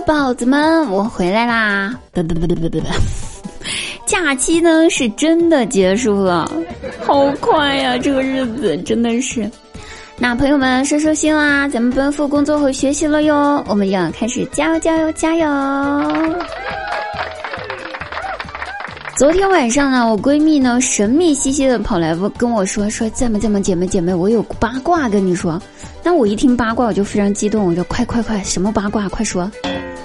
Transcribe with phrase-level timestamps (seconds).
[0.00, 1.94] 宝子们，我回来啦！
[2.12, 2.86] 不不不不不不不，
[4.06, 6.50] 假期呢是真的结束了，
[7.04, 7.98] 好快呀！
[7.98, 9.48] 这个日子真的是。
[10.18, 15.46] 那朋友们收收心啦，咱们奔赴工作和学习了哟，我们要开始加油加油加油！
[19.16, 25.60] 昨天晚上呢，我闺蜜呢神秘兮兮的跑来跟我说说，怎么怎么姐妹姐妹，我有八卦跟你说。
[26.02, 29.08] 那我一听八卦，我就非常激动，我就快快快，什么八卦？
[29.10, 29.50] 快说！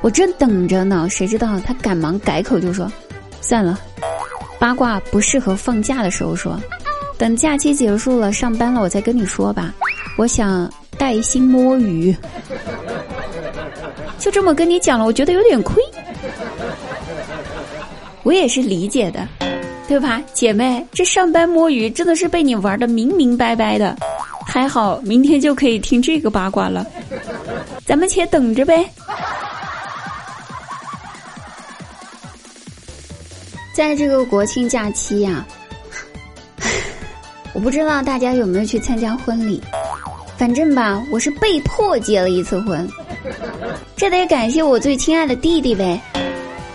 [0.00, 2.90] 我正等着呢，谁知道他赶忙改口就说
[3.40, 3.78] ：“算了，
[4.58, 6.58] 八卦不适合放假的时候说，
[7.18, 9.74] 等假期结束了，上班了我再跟你说吧。
[10.16, 12.16] 我想带薪摸鱼，
[14.18, 15.82] 就这么跟你讲了，我觉得有点亏。
[18.22, 19.26] 我也是理解的，
[19.88, 20.84] 对吧，姐妹？
[20.92, 23.96] 这上班摸鱼真的是被你玩的明明白白的。”
[24.46, 26.86] 还好，明天就可以听这个八卦了，
[27.84, 28.88] 咱们且等着呗。
[33.78, 35.46] 在这个国庆假期呀，
[37.54, 39.62] 我不知道大家有没有去参加婚礼，
[40.36, 42.88] 反正吧，我是被迫结了一次婚，
[43.94, 46.00] 这得感谢我最亲爱的弟弟呗。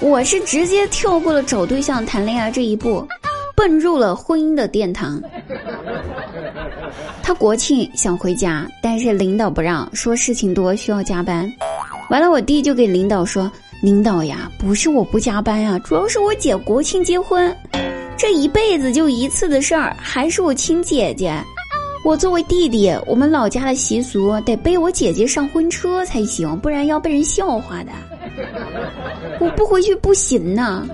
[0.00, 3.06] 我是直接跳过了找对象谈恋爱这一步，
[3.54, 5.20] 奔入了婚姻的殿堂。
[7.22, 11.52] 他国庆想回家，但是领导不让，说事情多需要加班。
[12.08, 13.52] 完了，我弟就给领导说
[13.86, 17.56] ：“领导呀，不是我不加班啊，主要是我姐国庆结婚，
[18.16, 21.32] 这一辈子就一次的事儿，还是我亲姐姐。
[22.04, 27.92] 我作为弟弟，我们老家的习俗得背我姐姐上婚车才行，不然要被人笑话的。
[29.38, 30.84] 我不回去不行呢。”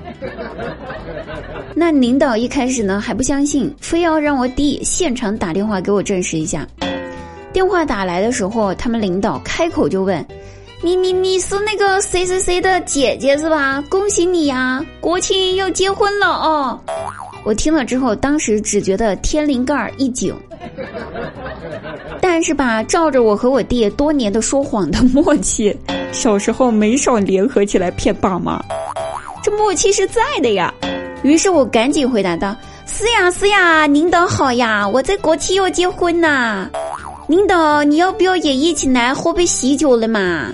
[1.75, 6.69] 那领导一开始呢还不相信，非要让我弟现场打电话给我证实一下。
[7.55, 10.23] 电话打来的时候，他们领导开口就问
[10.84, 13.83] ：“你你你是那个谁谁谁的姐姐是吧？
[13.88, 16.78] 恭喜你呀，国庆要结婚了哦！”
[17.44, 20.34] 我听了之后，当时只觉得天灵盖一紧。
[22.21, 25.76] 但是吧，照着我和我弟多年的说谎的默契，
[26.10, 28.60] 小时候没少联合起来骗爸妈，
[29.42, 30.72] 这默契是在的呀。
[31.22, 32.56] 于是我赶紧回答道
[32.87, 36.69] ：“是呀是呀，领导好呀，我在国庆要结婚呐，
[37.32, 40.53] 领导你要不要也一起来喝杯喜酒了嘛？”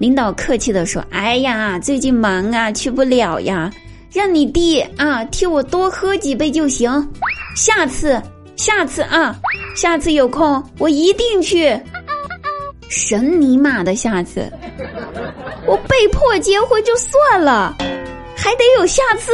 [0.00, 3.70] 领导客气的说：“哎呀，最近忙啊，去不了呀，
[4.10, 7.06] 让你弟啊替我多喝几杯就行，
[7.54, 8.18] 下次
[8.56, 9.36] 下次啊，
[9.76, 11.78] 下次有空我一定去。”
[12.88, 14.50] 神尼玛的下次，
[15.66, 17.76] 我被迫结婚就算了。
[18.34, 19.32] 还得有下次，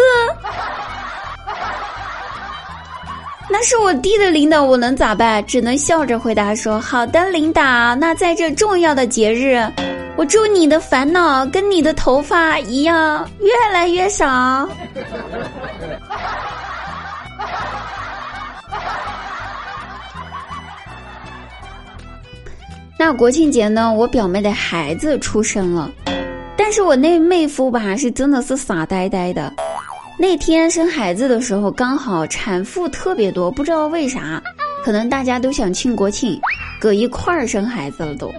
[3.52, 5.44] 那是我弟的领导，我能咋办？
[5.44, 7.62] 只能笑着回答说：“好的，领导。
[7.96, 9.60] 那在这重要的节日，
[10.16, 14.68] 我祝你的烦恼跟你的头发一样越来越少。
[22.98, 23.92] ”那国庆节呢？
[23.92, 25.90] 我表妹的孩子出生了。
[26.56, 29.52] 但是我那妹夫吧，是真的是傻呆呆的。
[30.20, 34.40] 那天生孩子的时候，刚好产妇特别多，不知道为啥，
[34.84, 36.38] 可能大家都想庆国庆，
[36.78, 38.30] 搁一块儿生孩子了都。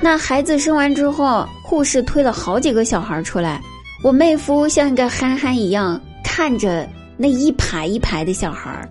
[0.00, 3.60] 那孩子生完之后，护士推了好几个小孩出来，
[4.02, 6.84] 我妹夫像一个憨憨一样看着
[7.16, 8.86] 那一排一排的小孩。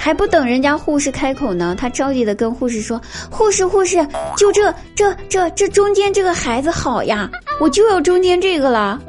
[0.00, 3.96] 还不等人家护士开口呢，他着急的跟护士说：“护士，护士，
[4.36, 7.28] 就这这这这中间这个孩子好呀，
[7.60, 9.02] 我就要中间这个了。”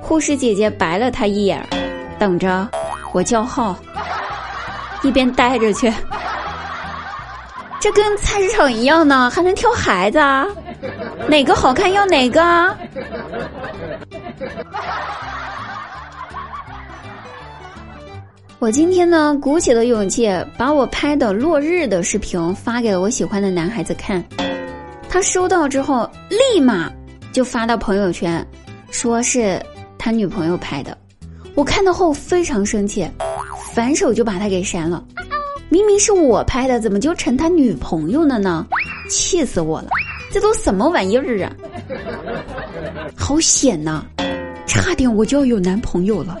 [0.00, 1.64] 护士姐姐白了他一眼，
[2.18, 2.68] 等着
[3.12, 3.76] 我叫号，
[5.02, 5.92] 一边待着去。
[7.80, 10.46] 这跟菜市场一样呢，还能挑孩子啊？
[11.28, 12.76] 哪个好看要哪个啊？
[18.58, 24.22] 我今天呢，鼓起了勇气，把我拍的落日的视频发给了我喜欢的男孩子看。
[25.08, 26.90] 他收到之后，立马
[27.32, 28.46] 就发到朋友圈，
[28.90, 29.58] 说是
[30.00, 30.96] 他女朋友拍的。
[31.54, 33.06] 我看到后非常生气，
[33.74, 35.04] 反手就把他给删了。
[35.68, 38.66] 明明是我拍的，怎么就成他女朋友了呢？
[39.10, 39.88] 气死我了！
[40.32, 41.52] 这都什么玩意儿啊？
[43.14, 44.02] 好险呐！
[44.66, 46.40] 差点我就要有男朋友了。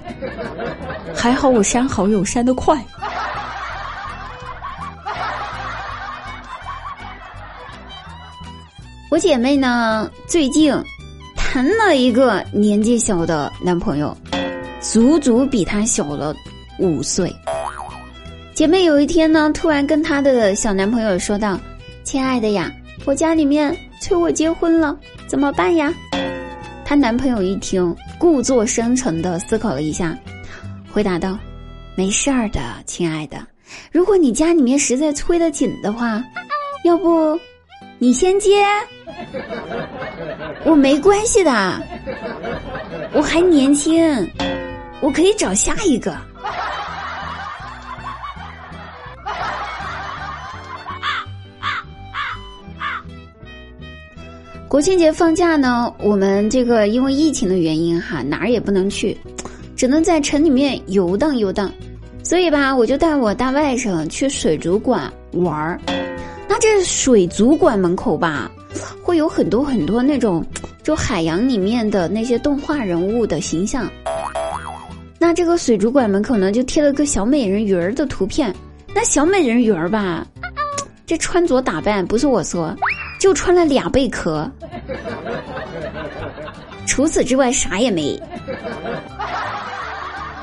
[1.14, 2.82] 还好我删好友删得快。
[9.10, 10.72] 我姐妹呢，最近
[11.52, 14.16] 谈了一个年纪小的男朋友，
[14.80, 16.32] 足足比她小了
[16.78, 17.28] 五岁。
[18.54, 21.58] 姐妹有一天呢，突然跟她的小男朋友说道
[22.04, 22.72] ：“亲爱的呀，
[23.04, 25.92] 我家里面催我结婚了，怎么办呀？”
[26.86, 30.16] 她男朋友一听，故作深沉的思考了一下，
[30.92, 31.36] 回答道
[31.98, 33.44] ：“没事儿的，亲爱的。
[33.90, 36.22] 如果你家里面实在催得紧的话，
[36.84, 37.36] 要不
[38.02, 38.64] 你先接，
[40.64, 41.50] 我没关系的，
[43.12, 44.26] 我还年轻，
[45.02, 46.16] 我可以找下一个。”
[54.66, 59.14] 国庆节放假呢，我们这个因为疫情的原因哈，哪儿也不能去，
[59.76, 61.70] 只能在城里面游荡游荡。
[62.22, 65.78] 所以吧，我就带我大外甥去水族馆玩儿。
[66.60, 68.50] 这水族馆门口吧，
[69.02, 70.44] 会有很多很多那种
[70.82, 73.90] 就海洋里面的那些动画人物的形象。
[75.18, 78.54] 那这个水族馆门口呢，就贴了个小美人鱼儿的图片。
[78.94, 80.26] 那小美人鱼儿吧，
[81.06, 82.76] 这穿着打扮不是我说。
[83.18, 84.50] 就穿了俩贝壳，
[86.86, 88.18] 除此之外啥也没。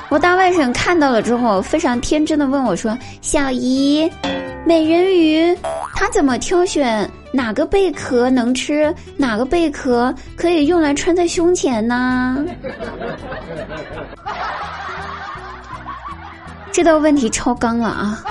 [0.09, 4.07] 我大外甥看到了之后，非常天真的问我说：“小姨，
[4.63, 5.57] 美人鱼
[5.99, 12.37] 它怎么挑选哪个贝壳能吃，哪个贝壳可以用来穿在胸前呢？”
[16.71, 18.23] 这道问题超纲了啊，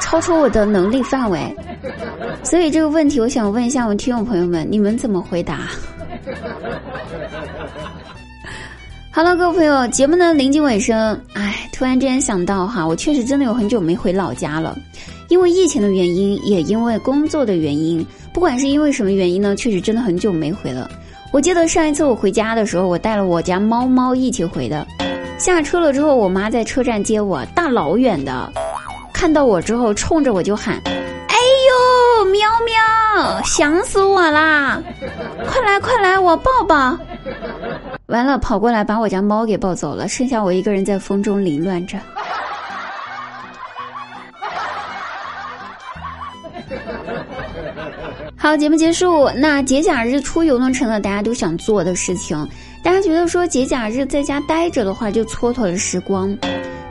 [0.00, 1.54] 超出我的能力范围。
[2.42, 5.58] 所以这个问题，我想问一下我们听众朋友们，你们怎么回答？
[9.12, 14.74] 哈喽，各位朋友，节目呢临近尾声，哎，突然之间想到哈，我确实真的有很久没回老家了，
[15.32, 20.90] 因为疫情的原因，也因为工作的原因，不管是因为什么原因呢，确实真的很久没回了。
[21.32, 24.86] 我记得上一次我回家的时候，我带了我家猫猫一起回的，
[25.38, 28.52] 下车了之后，我妈在车站接我，大老远的，
[29.10, 30.78] 看到我之后，冲着我就喊。
[30.84, 31.34] 哎
[32.18, 34.82] 呦喵喵，想死我啦！
[35.46, 36.98] 快来快来，我抱抱。
[38.08, 41.96] 完了，跑过来把我家猫给抱走了，剩下我一个人在风中凌乱着。
[48.36, 49.30] 好，节目结束。
[49.36, 52.48] 那节假日出游呢，成了大家都想做的事情。
[52.82, 56.36] 大家觉得说节假日在家待着的话，就蹉跎了时光，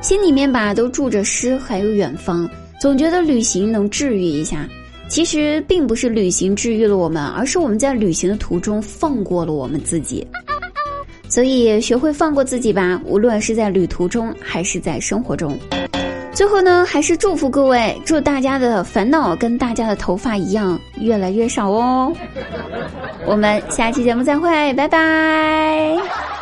[0.02, 2.50] 心里面吧都住着诗，还有远方，
[2.80, 4.68] 总觉得旅行能治愈一下。
[5.10, 10.26] 其实并不是旅行治愈了我们，而是我们在旅行的途中放过了我们自己。
[11.28, 15.58] 所以学会放过自己吧，无论是在旅途中还是在生活中。
[16.34, 22.12] 最后呢，还是祝福各位，祝大家的烦恼跟大家的头发一样越来越少哦。
[23.26, 26.41] 我们下期节目再会，拜拜。